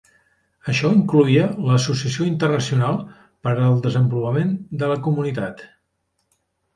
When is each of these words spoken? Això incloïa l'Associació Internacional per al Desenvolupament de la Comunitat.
Això 0.71 0.89
incloïa 0.99 1.43
l'Associació 1.67 2.25
Internacional 2.29 2.97
per 3.49 3.53
al 3.65 3.77
Desenvolupament 3.83 4.55
de 4.85 4.89
la 4.93 4.97
Comunitat. 5.09 5.63